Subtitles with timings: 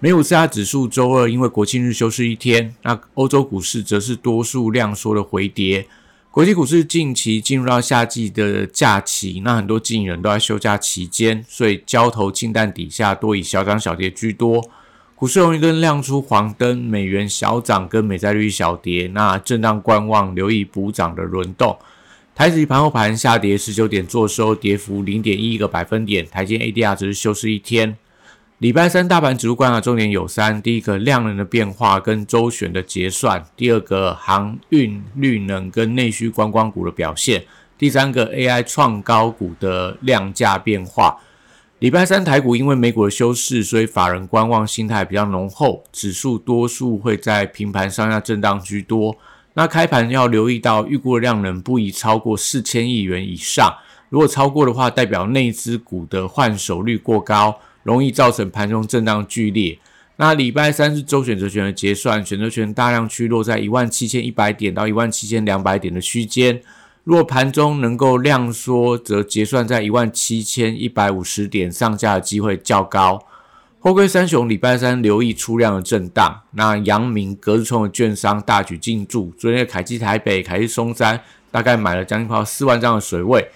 [0.00, 5.88] 美股四大指数周二因为国庆日休市一天，那欧洲股市则是多数量缩的回跌。
[6.30, 14.64] 国际股市近期进入到夏季的假期，那很多经营人都在休假期间，所以交投清淡底下多以小涨小跌居多。
[15.16, 21.76] 股市容易跟亮出黄灯，美元小涨跟美债率小跌，那震荡观望，留意补涨的轮动。
[22.36, 26.24] 台指盘后盘下跌十九点，做收跌幅零点一一个百分点。
[26.24, 27.96] 台积 ADR 只是休市一天。
[28.58, 37.40] 礼拜三大盘指数观察重点有三：第一个量能的变化跟周选的结算；第二个航运、绿能跟内需观光股的表现；
[37.78, 41.20] 第三个 AI 创高股的量价变化。
[41.78, 49.16] 礼拜三台股因为美股的休市，所以法人观望心态比较浓厚，指数多数会在平盘上下震荡居多。
[49.54, 53.72] 那开盘要留意到预估的量能不宜超过四千亿元以上，
[54.08, 57.60] 如果超过的话，代表内资股的换手率过高。
[57.88, 59.78] 容易造成盘中震荡剧烈。
[60.16, 66.60] 那礼拜三是周选择权的结算，选择权大量区落在一万七千一百点到一万七千两百点的区间。
[67.04, 73.24] 若盘中能够量缩，则结算在一万七千一百五十点上下的机会较高。
[73.80, 76.42] 后龟三雄礼拜三留意出量的震荡。
[76.50, 81.18] 那阳明隔日冲的券商大举进驻，昨天的凯基台北、凯基松山
[81.50, 83.48] 大概买了将近快四万张的水位。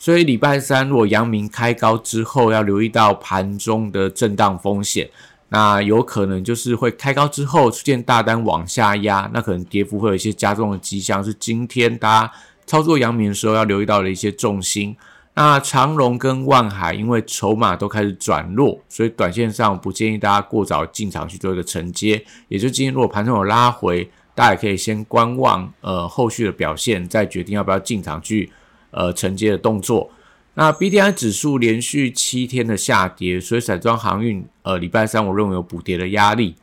[0.00, 5.10] 所以礼拜三如果阳明开高之后，要留意到盘中的震荡风险。
[5.50, 11.22] 那有可能就是会开高之后出现大单往下压，那可能跌幅会有一些加重的迹象。
[11.22, 12.32] 是今天大家
[12.64, 14.96] 操作阳明的时候要留意到的一些重心。
[15.34, 22.24] 那长荣跟万海因为筹码都开始转弱，所以短线上不建议大家过早进场去做一个承接。
[22.48, 28.50] 也就今天如果盘中有拉回，大家也可以先观望，呃，后续的表现再决定要不要进场去。
[28.90, 30.10] 呃，承接的动作。
[30.54, 36.56] 那 B D I 指数连续七天的下跌，所以散装航运呃，礼拜三我认为有补跌的压力。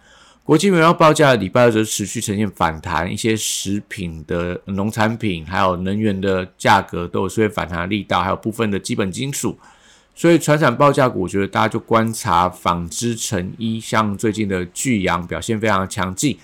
[0.44, 9.58] 国际原料报价礼拜二则持续呈现反弹，一些食品的农产品还有能源的价格都有出现反弹力道，还有部分的基本金属。
[10.16, 16.38] 所以船产报价股，我觉得大家就观察纺织成衣，像最近的巨阳表现非常强劲。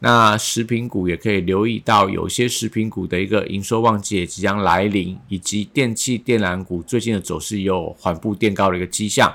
[0.00, 9.34] 那食品股也可以留意到，有些食品股的一个营收旺季也即将来临，以及电器电缆股最近的走势有缓步垫高的一个迹象。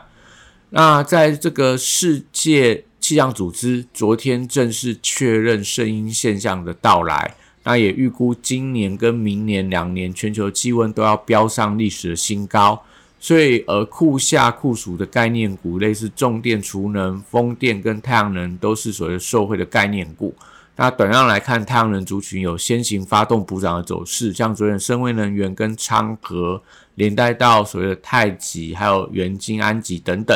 [0.69, 7.35] 那在这个世界气象组织昨天正式确认声音现象的到来，
[7.65, 12.81] 那也预估今年跟明年两年全球气温都要飙上历史的新高，
[13.19, 20.33] 所以而库下库属的概念股，类似重电储能、风电跟太阳能，都是所谓受惠的概念股。
[20.75, 26.61] 那短量来看，太阳能族群有先行发动补涨的走势，像昨天深威能源跟昌河，
[26.95, 30.35] 连带到所谓的太极，还有元金、安吉等等。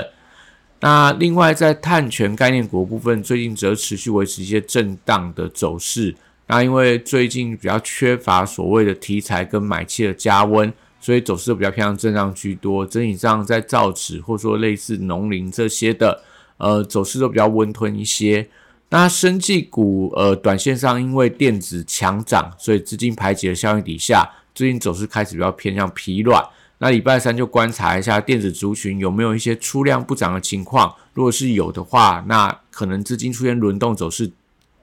[0.79, 6.15] 那另外在碳权概念股部分，最近则持续维持一些震荡的走势。
[6.45, 10.71] 那因为最近比较缺乏所谓的题材跟买气的加温，
[11.01, 12.85] 所以走势比较偏向震荡居多。
[12.85, 16.23] 整体上在造纸或者说类似农林这些的，
[16.57, 18.47] 呃，走势都比较温吞一些。
[18.89, 24.25] 那生技股，呃，短线上因为电子强涨，所以资金排挤的效应底下，
[24.55, 26.41] 最近走势开始比较偏向疲软。
[26.77, 34.31] 那礼拜三就观察一下电子族群有没有一些出量不涨的情况，如果是有的话，那可能资金出现轮动走势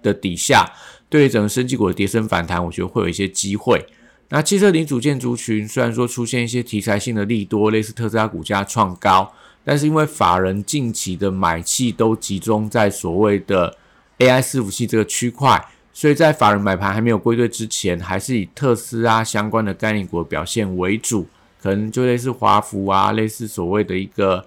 [0.03, 0.70] 的底下，
[1.09, 3.87] 对于整个生技股的跌升反弹，我觉得会有一些机会。
[4.28, 9.32] 那汽车零组件族群虽然说出现一些题材性的利多，类似特斯拉股价创高，
[9.64, 13.78] 但是因为法人近期的买气都集中在所谓的。
[14.19, 21.26] AI 伺服器这个区块，所以在法人买盘还没有归队之前，还是以特斯拉相关的概念股表现为主，
[21.61, 24.44] 可能就类似华孚啊，类似所谓的一个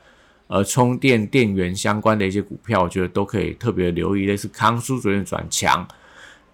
[0.47, 5.87] 呃充电电源相关的一些股票，我觉得都可以特别留意，类似康舒昨天转强。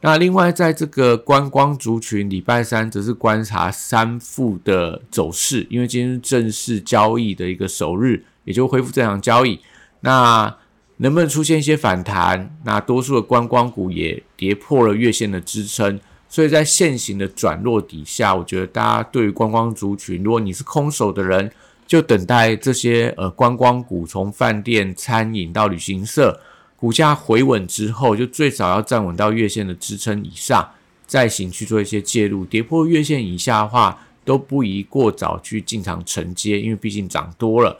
[0.02, 9.62] 那另外在这个观光族群，礼拜三则是观察三副的走势，因为今天是正式交易的一个首日，也就恢复正常交易。
[10.02, 10.54] 那
[10.98, 12.56] 能不能出现一些反弹？
[12.64, 16.00] 那多数的观光股也跌破了月线的支撑，
[16.30, 21.52] 所以在现行的转弱底下，我觉得大家对于观光族群，如果你是空手的人，
[21.86, 26.40] 就等待这些呃观光股从饭店、餐饮到旅行社，
[26.76, 30.72] 股价回稳之后，就最少要站稳到月线的支撑以上，
[31.06, 32.46] 再行去做一些介入。
[32.46, 37.80] 跌破月线以下的话，都不宜过早去进场承接，因为毕竟涨多了。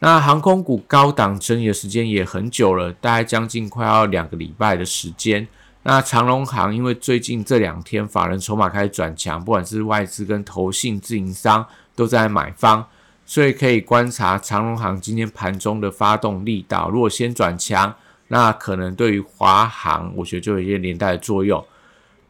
[0.00, 5.46] 那航空股高档整理的时间也很久了，大概将近快要两个礼拜的时间。
[5.82, 12.86] 那长隆行因为最近这两天法人筹码开始转强，不管是外资跟投信自营商都在买方，
[13.24, 16.90] 所以可以观察长隆行今天盘中的发动力道。
[16.90, 17.94] 如果先转强，
[18.28, 21.62] 那可能对于华航，我觉得就有一些连带的作用。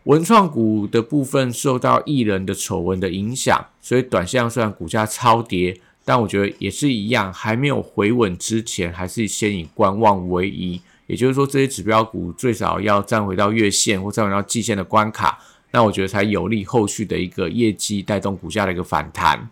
[0.04, 10.80] 文创股的部分受到艺人的丑闻的影响，所以短线虽然股价超跌，但我觉得也是一样，还没有回稳之前，还是先以观望为宜。
[11.06, 15.38] 也就是说，这些指标股最少要站回到月线或站回到季线的关卡，
[15.72, 19.48] 那我觉得才有利后续的一个业绩带动股价的一个反弹。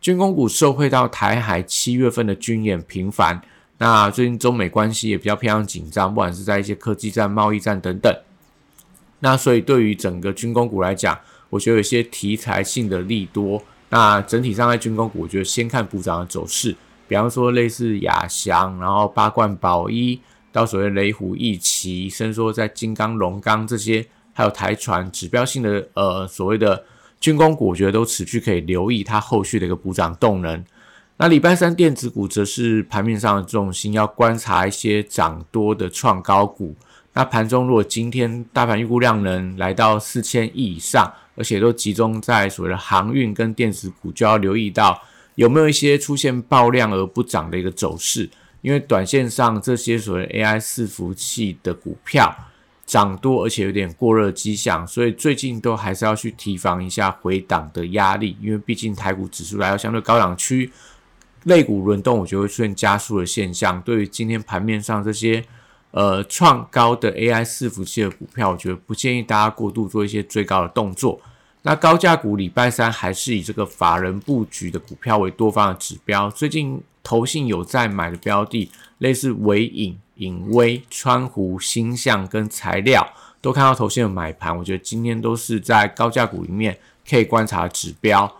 [0.00, 3.40] 军工股受惠到台海七月份的军演频繁，
[3.78, 8.14] 那最近中美关系也比较偏向紧张，不管是在一些科技战、贸易战等等。
[9.20, 11.18] 那所以对于整个军工股来讲，
[11.50, 13.62] 我觉得有些题材性的利多。
[13.92, 16.74] 那整体上在军工股，我觉得先看补涨的走势，
[17.06, 20.20] 比方说类似亚翔，然后八冠宝一。
[20.54, 26.84] 到所谓雷虎、一奇，甚至说在金刚、龙钢这些，还有台船指标性的呃所谓的
[27.18, 30.62] 军工股，我觉得都持续可以留意它后续的一个补涨动能。
[31.16, 36.76] 那礼拜三电子股则是盘面上的重心，要观察一些涨多的创高股。
[37.14, 45.02] 那盘中如果今天大盘预估量能来到四千亿以上，而且都集中在所谓的航运跟电子股，就要留意到
[45.34, 48.28] 有没有一些出现爆量而不涨的一个走势。
[48.60, 52.32] 因为短线上这些所谓 AI 伺服器的股票
[52.86, 58.36] 涨多，而且有点过热迹象，所以最近都还是要去提防一下回档的压力。
[58.40, 60.70] 因为毕竟台股指数来到相对高档区，
[61.42, 63.82] 类股轮动，我觉得会出现加速的现象。
[63.82, 65.44] 对于今天盘面上这些
[65.92, 71.20] 呃创高的 AI 伺服器的股票，我觉得不建议大家过度做一些追高的动作。
[71.62, 76.28] 那高价股礼拜三还是以这个法人布局的股票为多方的指标。
[76.28, 78.68] 最近投信有在买的标的，
[78.98, 83.08] 类似伟影、影威、川湖、星象跟材料，
[83.40, 84.58] 都看到投信的买盘。
[84.58, 86.76] 我觉得今天都是在高价股里面
[87.08, 88.34] 可以观察指标。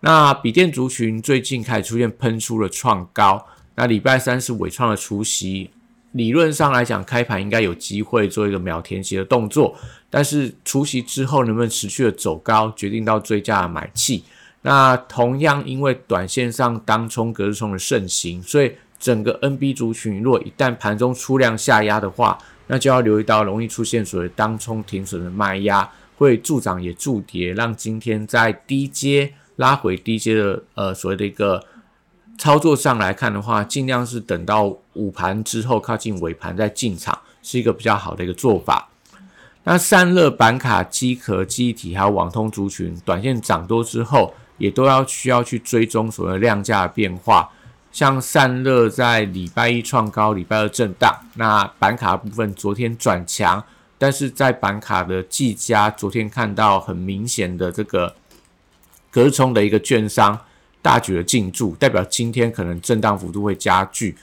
[0.00, 3.46] 那笔电族群最近开始出现喷出了创高。
[3.76, 5.70] 那礼拜三是伟创的除夕。
[6.16, 9.76] 理论上来讲，开盘应该有机会做一个秒填息的动作，
[10.08, 14.24] 但是除夕之后能不能持续的走高，决定到追加的买气。
[14.62, 25.86] 那同样因为短线上当冲、隔日冲的盛行，所以整个 NB 族群若一旦盘中出量下压的话，那就要留意到容易出现所谓当冲停损的卖压，
[26.16, 31.62] 会助涨也助跌，让今天在低阶拉回低阶的呃所谓的一个。
[32.38, 38.88] 操作上来看的话，尽量是等到午盘之后靠近尾盘再进场，是一个比较好的一个做法。
[39.64, 47.50] 那散热板卡、机壳、机体还有网通族群，短线涨多之后，也都要需要去追踪所谓量价的变化。
[47.90, 51.12] 像散热在礼拜一创高，礼拜二震荡。
[51.34, 53.64] 那板卡部分昨天转强，
[53.96, 58.14] 但是在板卡的技嘉昨天看到很明显的这个
[59.10, 60.38] 隔冲的一个券商。
[60.86, 64.14] 大举的进驻，代表今天可能震荡幅度会加剧。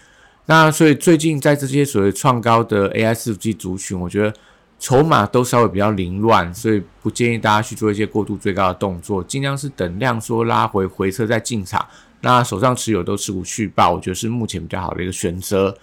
[0.45, 4.33] 那所以最近在这些所谓创高的 AI 四 G 族群，我觉得
[4.79, 11.85] 筹码都稍微比较凌乱，所以不建议大家去做一些过度追高的动作，尽量是等量缩拉回回撤再进场。
[12.21, 15.77] 那手上持有都持股续报，我觉得是目前比较好的一个选择。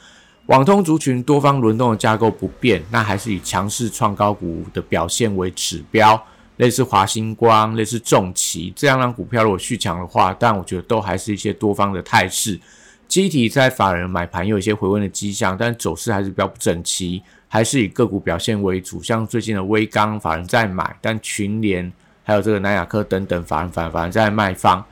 [0.47, 6.25] 网通族群多方轮动的架构不变，那还是以强势创高股的表现为指标。
[6.61, 12.61] 类似华星光、类似重旗这样让股票如果续强的话，但我觉得都还是一些多方的态势。
[13.09, 19.03] 机体在法人买盘有一些回温的迹象，但走势还是比较不整齐，还是以个股表现为主。
[19.03, 21.91] 像最近的微钢法人在买，但群联
[22.23, 24.85] 还有这个南亚科等等法人反反而在卖方。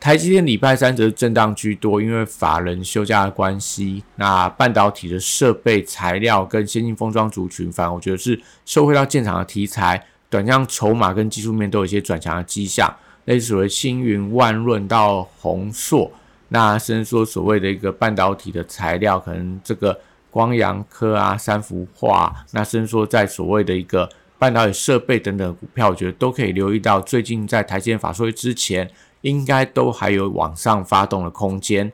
[0.00, 4.02] 台积电礼拜三则是震荡居多，因为法人休假的关系。
[4.16, 10.02] 那半导体的设备材料跟先进封装族群，反而我觉得是受惠到建厂的题材。
[10.34, 12.92] 短向筹码跟技术面都有一些转强的迹象，
[13.26, 16.10] 类似所谓星云、万润到宏硕，
[16.48, 19.96] 那甚至说所谓的一个半导体的材料，可能这个
[20.32, 31.92] 光阳科啊、三幅画，那甚至说在所谓的一个半导体设备等等股票，我觉得都可以留意到，最近在台积电法说会之前，应该都还有往上发动的空间。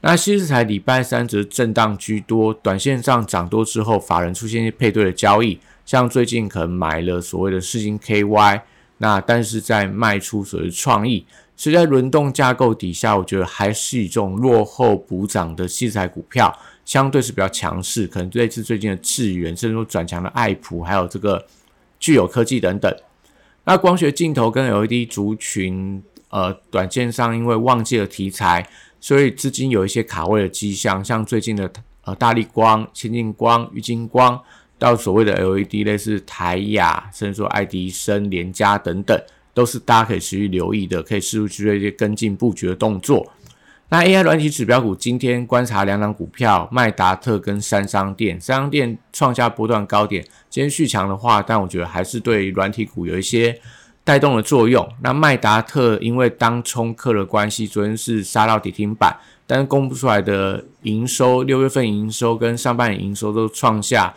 [0.00, 5.60] 那新市台礼拜三则震荡居多，短线上涨多之后，法人出现一些配对的交易。
[5.84, 8.60] 像最近可能买了所谓的世金 KY，
[8.98, 11.26] 那但是在卖出所谓的创意，
[11.56, 21.44] 所以在轮动架构底下，我觉得还是以这种落后补涨的器材股票，相对是比较强势，可能类似最近的智源，甚至说转强的爱普，还有这个
[21.98, 22.94] 具有科技等等。
[23.64, 28.68] 那光学镜头跟 LED 族群，呃，短线上因为忘记了题材，
[29.00, 31.70] 所以资金有一些卡位的迹象，像最近的
[32.04, 34.38] 呃大力光、先进光、玉金光，
[34.84, 39.18] 到所谓的 LED 类似台雅，甚至说爱迪生、联佳等等，
[39.54, 43.32] 都是大家可以持续留意的，可以试图去做一些跟进布局的动作。
[43.88, 53.58] 那 AI 软体指标股今天观察两档股票，麦达特跟三商店，三商店创下波段高点，今天续强的话，但我觉得还是对软体股有一些
[54.02, 54.86] 带动的作用。
[55.02, 64.12] 那麦达特因为当冲客的关系，昨天是杀到跌停板，但是公布出来的营收，六月份营收跟上半年营收都创下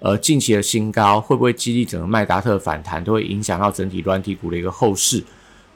[0.00, 5.22] 呃近期的新高，会不会激励整个麦达特反弹，都会影响到整体软体股的一个后市。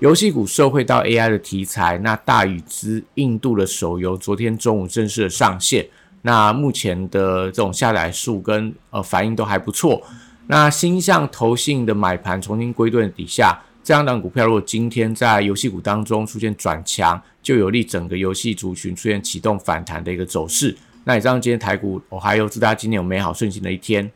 [0.01, 5.87] 游戏股受惠到 AI 的题材，那大宇资印度的手游昨天中午正式的上线，
[6.23, 10.03] 那目前的这种下载数跟呃反应都还不错。
[10.49, 20.77] 那新向投信的买盘重新归队底下，这样的股票如果今天在游戏股当中出现转强，就有利整个游戏族群出现启动反弹的一个走势。
[21.05, 24.11] 那也希望今天台股，我还有祝大家今天有美好顺心的一天。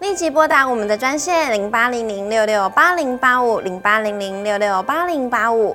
[0.00, 5.74] 立即拨打我们的专线零八零零六六八零八五零八零零六六八零八五